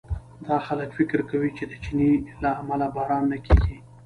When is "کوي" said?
1.29-1.49